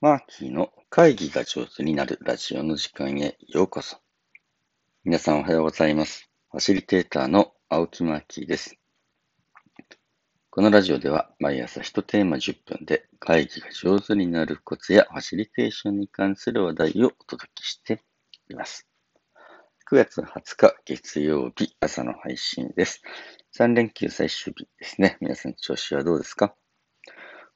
[0.00, 3.96] マーキーの会議が上手になるラジオの時間へようこそ。
[5.02, 6.30] 皆さんおはようございます。
[6.52, 8.76] ファシリテーターの青木マーキーです。
[10.50, 18.04] このラジオでは毎朝1テーマ10分で会議が上手になるコツやファシリテーションに関する話題をお届けして
[18.48, 18.86] います。
[19.90, 23.02] 9月20日月曜日朝の配信です。
[23.58, 25.18] 3連休最終日ですね。
[25.20, 26.54] 皆さん調子はどうですか？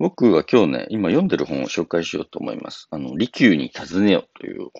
[0.00, 2.88] 僕は今日ね、今読んでる本を紹介しようと思います。
[2.90, 4.72] あの、利休に尋ねよという本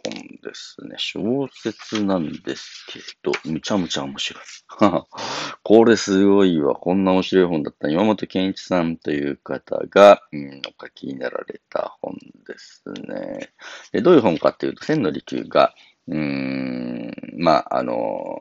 [0.42, 0.96] ですね。
[0.98, 4.45] 小説なんですけど、むちゃむちゃ面白い。
[5.62, 6.74] これすごいわ。
[6.74, 7.88] こんな面白い本だった。
[7.88, 13.50] 岩本健一さんという方が、うん、お書きになられた本ですね。
[13.92, 15.74] でどういう本かっていうと、千の利休が、
[16.08, 18.38] うーん、まあ、あの、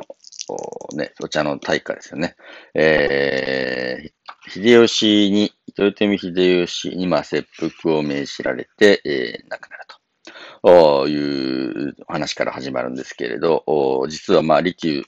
[0.96, 2.36] ね、お茶の大化ですよね。
[2.74, 7.48] えー、秀吉に、豊臣秀吉に、まあ、切
[7.82, 13.64] 腹を命じられて、えー、亡くなるという話から始まるんですけれど、
[14.10, 15.04] 実は、まあ、利休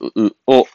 [0.48, 0.68] を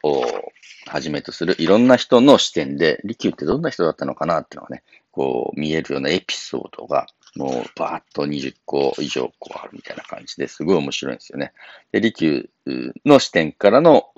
[0.87, 7.07] はじめとするいろんな人の視点で、利休ってどんな人だったのかなっていうのがね、こう見えるようなエピソードが
[7.37, 11.53] もうバーッと20個以上こうあるみたいな感じですごい面白いんですよね。
[11.93, 12.49] で、利休
[13.05, 14.11] の視点からの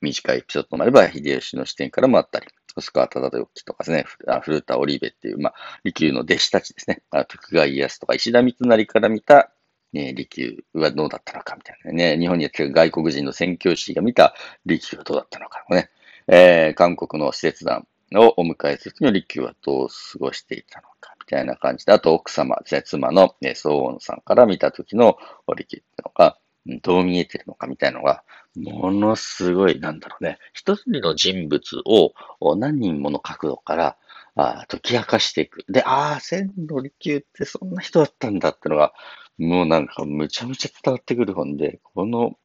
[0.00, 2.46] 短いエピソードもあれば、秀吉の視点からもあったり、
[2.80, 4.04] 細川忠時とかですね、
[4.42, 9.50] 古田織部っていう、まあ、利休の弟子たちですね、徳川家康とか石田三成から見た、
[9.92, 14.34] ね、利休はどうだったのかみたいなね、日本にやってる外国人の宣教師が見た
[14.66, 15.90] 利休はどうだったのかね、
[16.26, 21.14] えー、韓国の使節団をお迎えするときの利休はどう過ごしていたのか。
[21.28, 26.37] みたいな感じで、あと奥様、妻の、ね、総音さんから見た時の織木っていうのが、
[26.82, 28.22] どう見えてるのかみたいなのが、
[28.56, 30.38] ものすごい、なんだろうね。
[30.52, 32.12] 一人の人物を
[32.56, 33.96] 何人もの角度から
[34.36, 35.64] あ解き明かしていく。
[35.68, 38.92] で、ああ、千利休ってそんな人だったんだってのが、
[39.38, 42.36] もうなんかむちゃむちゃ伝わってくる本で、この、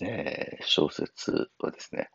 [0.00, 2.10] えー、小説はですね、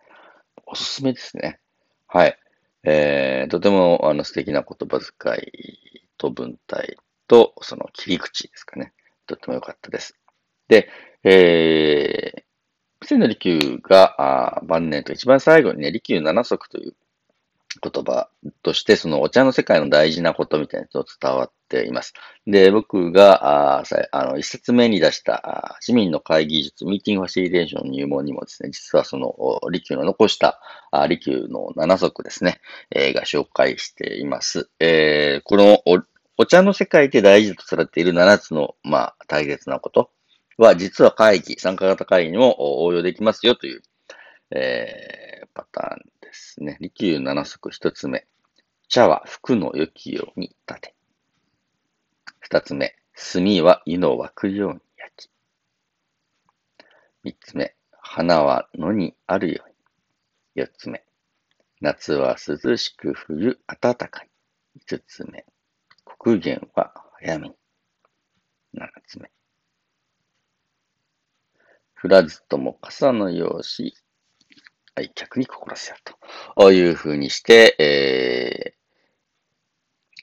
[0.66, 1.59] おすすめですね。
[2.07, 2.38] はい。
[2.83, 8.94] えー、とてもあの素敵な言葉遣いと文体とその切り口ですかね。
[9.25, 10.16] とっても良かったです。
[10.67, 10.89] で、
[11.23, 16.95] えー、千利休があ晩年と一番最後にね、利休七足という
[17.81, 18.29] 言葉
[18.63, 22.13] として、そのお茶の世界の大事なことみたいなのと伝わっています。
[22.45, 29.35] で、僕が、ああの、一冊目に出した市民の会議術、ミーティングファシリテーション入門にもですね、実はその、
[29.72, 30.59] 利休の残した
[30.91, 32.59] あ利休の七足ですね、
[32.91, 34.69] えー、が紹介しています。
[34.79, 36.01] えー、このお
[36.39, 40.11] お茶の世界で大事とされている7つの、まあ、大切なこと
[40.57, 43.81] は、実は会議、参加型会議にも応用できますよという、
[44.51, 46.78] えー、パターンですね。
[46.81, 48.28] 利休七足一つ目。
[48.88, 50.95] 茶は服の良きように立て。
[52.40, 52.95] 二つ目。
[53.13, 55.29] 炭は湯の沸くように焼き。
[57.24, 57.75] 三つ目。
[58.00, 59.75] 花は野にあるように。
[60.56, 61.03] 四つ目。
[61.81, 64.29] 夏は涼しく冬暖かい。
[64.75, 65.45] 五つ目。
[66.03, 67.56] 刻限は早めに。
[68.74, 69.37] 七つ目。
[72.02, 73.96] 降らずとも傘のようし、
[74.96, 75.97] 愛客に心せよ
[76.56, 78.78] というふうにして、えー、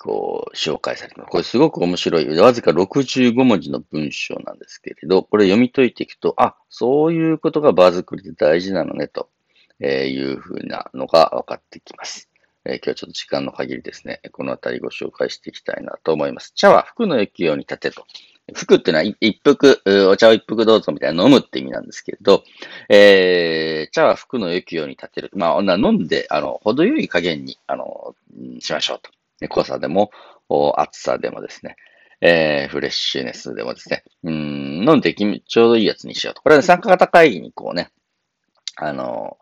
[0.00, 1.30] こう、紹介されてます。
[1.30, 2.38] これすごく面白い。
[2.38, 9.30] わずか65文字の文章なんですけれど、これ読み解いていくと、あ、そういうことが場作りで大事なのね、と
[9.80, 12.28] いうふうなのが分かってきます。
[12.64, 16.52] えー、今日はちょっと時間の限りですね、このあたりご紹介していきたいなと思います。
[16.54, 18.06] 茶は服の液用に立てと
[18.52, 22.44] 服っていうのは一服、お茶を一服どうぞみたいな飲むって意味なんですけれど、
[22.88, 25.30] えー、茶は服の良きように立てる。
[25.34, 28.14] まあ、飲んで、あの、程よい加減に、あの、
[28.60, 29.10] しましょうと。
[29.48, 30.10] 濃さでも、
[30.76, 31.76] 厚さでもですね、
[32.20, 36.42] えー、フレッシュネスでもですね、うん、飲んでちょうどいいやつにしようと。
[36.42, 37.90] これは、ね、参加型会議にこうね、
[38.76, 39.38] あの、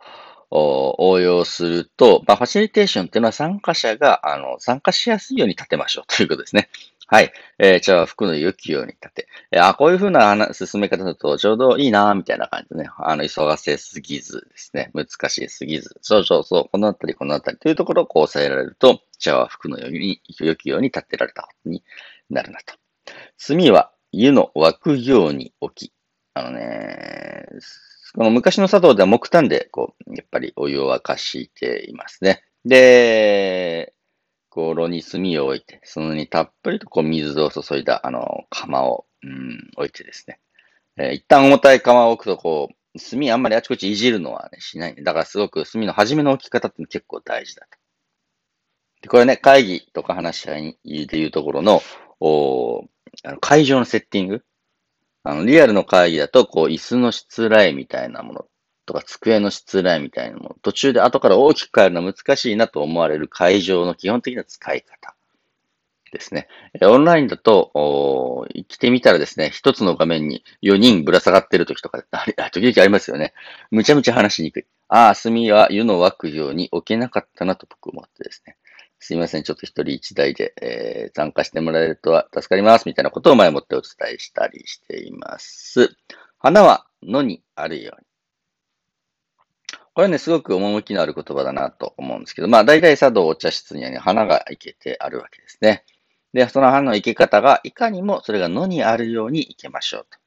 [0.54, 6.68] 応用すると、まあ、ファシリテーションっていうのは参加者が、あの、参加しやすいように立てましょうということですね。
[7.12, 7.32] はい。
[7.58, 9.28] えー、茶は服の良きように立て。
[9.50, 12.90] えー、あ、こういう風な進め方だとちょうどいいなみたいな感じでね。
[12.96, 14.90] あの、急がせすぎずですね。
[14.94, 15.94] 難しすぎず。
[16.00, 16.68] そうそうそう。
[16.72, 21.84] このあたり、このあたりというところをこう抑えられると、茶は服の、良きように立てられたことに
[22.30, 22.76] なるなと。
[23.46, 25.92] 炭は湯の沸くように置き。
[26.32, 27.44] あのね、
[28.14, 32.42] この昔の茶道では木炭で、こう、やっぱりお湯を沸かしていますね。
[32.64, 33.92] で、
[34.52, 40.40] こう、炉に炭を置いて、そのにたっぷりとこう水を注いだ、あの、釜を、うん、置いてですね。
[40.98, 44.94] えー、一旦重たい釜を置くと、こう、炭あんまりあちこちいじるのはね、しない。
[45.02, 47.78] だからすごく炭の初めの置き方って結構大事だと。
[49.00, 51.80] で、これね、会議とか話し合いでいうところの、
[52.20, 52.84] お
[53.24, 54.44] あの会場のセッティング。
[55.22, 58.46] あの、リアルの会議だと、こう、椅子のしつらいみたいなもの
[58.86, 65.14] とか、机のしらいみたいなもの、途中で後から大きく変えるのは難しいなと思われる会場の基本的な使い方
[66.12, 66.46] ですね。
[66.82, 73.32] オンラインだと、来てみたらですね、一つの画面に4人ぶら下がってる時とか、あれ時々ありますよね。
[73.70, 74.66] むちゃむちゃ話しにくい。
[74.88, 78.56] ああ、墨は湯の湧くように置けなかったなと僕思ってですね。
[78.98, 79.42] すいません。
[79.42, 82.86] ちょっと一人一台で、えー、参加してもらえるとは助かります。
[82.86, 85.96] みたいなことを前もってお伝えしたりしています。
[86.38, 88.11] 花は野にあるように。
[89.94, 95.84] これね、すごく趣のある言葉だなと思うんですけど、まあ大体茶道お茶室にはね、花が生けてあるわけですね。
[96.32, 100.18] で、その花の生け方が、いかにもそれが野にあるように生けましょうと。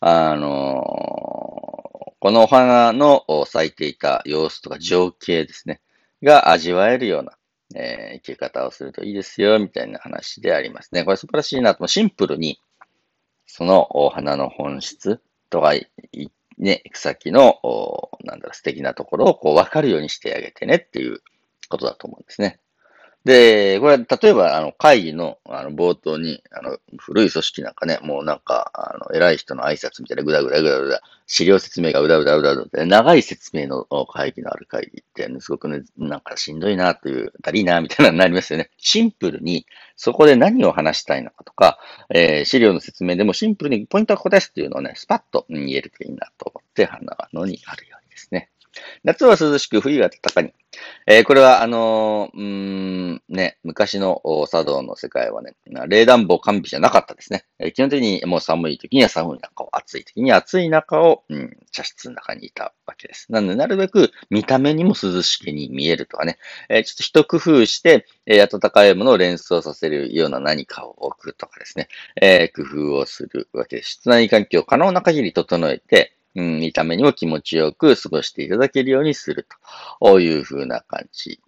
[0.00, 5.80] あのー、このお花の咲いていた様子とか情景ですね、
[6.22, 7.32] が味わえるような
[7.74, 11.04] えー、生き方をするといいですよ、みたいな話でありますね。
[11.04, 11.86] これ素晴らしいなと。
[11.86, 12.60] シンプルに、
[13.46, 15.20] そのお花の本質
[15.50, 15.72] とか、
[16.60, 17.58] ね、草木の、
[18.24, 21.22] なんだろ、素敵なところをこう分かるようにしてあげてねっていう
[21.68, 22.60] ことだと思うんですね。
[23.24, 38.70] で、これ、例えば、あの、会議の、あの、冒頭に、あの、古い組織なんかね、もうなんか、あの、偉い人の挨拶みたいな、ぐだぐだぐだぐだ、資料説明がうだうだうだうだ、長い説明の会議のある会議って、ね、すごくね、なんかしんどいなという、だりいな、みたいなのになりますよね。
[38.78, 41.78] シンプルに、そこで何を話したいのかとか、
[42.14, 48.48] えー、資料の説明でもシンプルにポイントはここですっていうのをね、スパッと言えるといいなと思って、花のにあるようにですね。
[49.04, 50.52] 夏は涼しく、冬は暖かに。
[51.06, 55.54] えー、これは、あのー、うん、ね、昔の茶道の世界はね、
[55.88, 57.44] 冷暖房完備じゃなかったですね。
[57.58, 63.32] えー、基本的にもう寒い時には寒い中を、暑い時には暑い中を、うん、茶室の中にいたわけです。
[63.32, 66.38] なので、なるべく見た目にも涼しげに見えるとかね、
[66.68, 71.88] え、ちょっと一工夫して、え、暖かいものを連想させるような何かを置くとかですね、
[72.20, 73.90] え、工夫をするわけです。
[73.92, 79.46] 室内環境を可能な限り整えて、うん、見た目にも気持ちよく過ごしていただけるようにする
[80.00, 81.40] というふうな感じ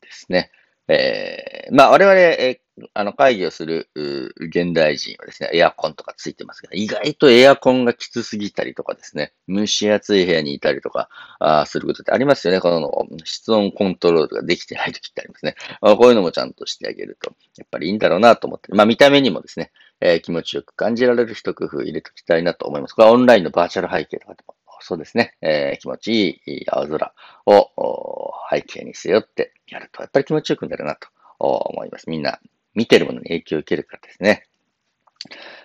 [0.00, 0.50] ですね。
[0.90, 3.88] えー、まあ我々、えー、あの会議をする
[4.36, 11.08] 現代人はですね、エアコンとかついてますけど、意外とエアコンがきつすぎたりとかですね、蒸し暑い部屋にいたりとか
[11.38, 12.60] あすることってありますよね。
[12.60, 15.54] この室温コントロールができてない時ってありますね。
[15.80, 19.70] まあ、こういうのもちゃんとしてあげると、やっぱりいいんだろうなと思って、まあ見た目にもですね、
[20.00, 22.94] えー、気持ちよく感じられる一工夫入れておきたいなと思います。
[22.94, 27.14] これはオンラインのバーチャル背景とかでもそうですね、えー、気持ちいい青空
[27.46, 32.10] を背景にせよってやると、やっぱり気持ちよくなるなと思います。
[32.10, 32.40] みんな
[32.74, 34.46] 見てるものに影響を受けるからですね。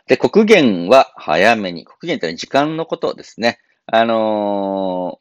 [0.08, 1.86] で、国限は早めに。
[1.86, 3.60] 国限ってのは時間のことですね。
[3.88, 5.20] あの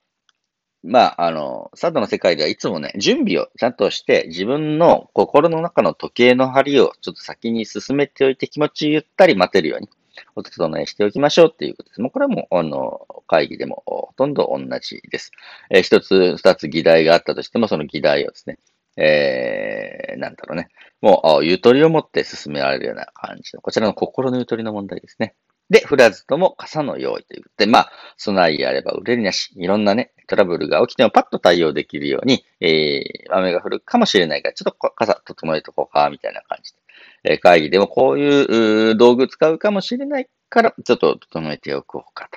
[0.87, 9.89] まあ、あの、サードの世界ではいつもね、準備をちゃんとして、自分の心の中の時計の針をちょっと先に進めておいて気持ちゆったり待てるように、
[10.37, 12.01] お整えしておきましょうっていうことです。
[12.01, 15.33] もうこれはもう、あの、会議でもほとんど同じです。
[15.71, 18.59] えー、一つ、二つ議題があったとしても、その議題をですね、
[18.97, 20.69] えー、なんだろうね。
[21.01, 25.35] もう、ゆとりを持って進められるような感じの、こちらの心のゆとりの問題ですね。
[25.71, 36.79] で、降らずとも傘の用意ということで、まあ、備えあれば売れるなし、いろんなね、トラブルが起きてもパッと対応できるように、えー、雨が降るかもしれないから、ちょっと傘整えとこうか、みたいな感じで。
[37.25, 42.29] え、会議でもこういう道具使うかもしれないから、ちょっと整えておこうか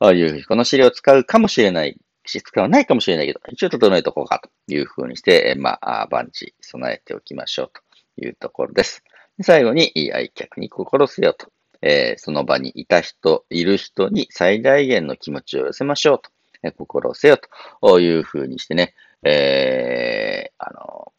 [0.00, 9.02] という、うこの資料を使うかもしれないし、使わないかもしれないけど、一応整えとこうかというふうにして、まあ、万事備えておきましょうというところです。
[9.42, 11.48] 最後に、愛客に心せよと。
[11.86, 16.30] えー、その場にいた人、いる人に最大限の気持ちを寄せましょうと、
[16.62, 17.38] えー、心せよ
[17.82, 21.12] というふうにしてね、えー、あの、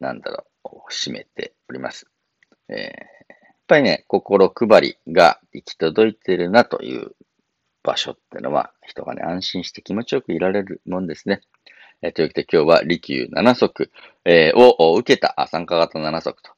[0.00, 2.06] なんだろを占めております。
[2.68, 2.88] えー、やっ
[3.66, 7.12] ぱりね、心配りが行き届いてるなという
[7.82, 11.40] 場所ってのは、人がね、安心して気持ちよくいられるもんですね。
[12.02, 13.90] えー、というわけで今日は利休7足、
[14.24, 16.52] えー、を受けた参加型7足と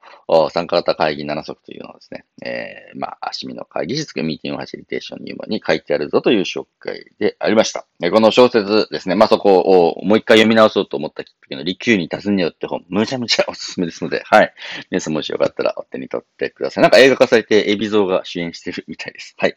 [0.50, 7.86] 参加型会議7足というのをですね、えー、まあ、足見の会議室ミーティングファシリテーション入門に書いてあるぞという紹介でありました。
[8.10, 14.54] この小説ですね、まあ、そこをもう一回読み直そうと思ったきっかけの利休に尋ねよって本、むちゃむちゃおすすめですので、はい。
[14.90, 16.82] 皆さんもしよかったらお手に取ってください。
[16.82, 19.34] なんか映画化されて、エビゾーが主演してるみたいです。
[19.36, 19.54] はい。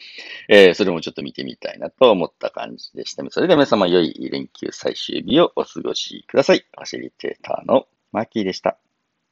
[0.49, 3.23] えー、それもちょっと見てみたいなと思った感じでした。
[3.29, 6.65] それでは皆様良い連休最終日をお過ごしください。
[6.75, 8.77] ファシリテーターのマーキーでした。